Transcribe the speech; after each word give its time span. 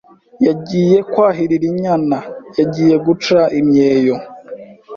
yagiye 0.47 0.97
kwahirira 1.11 1.65
inyana, 1.71 2.17
yagiye 2.59 2.95
guca 3.05 3.39
imyeyo, 3.59 4.15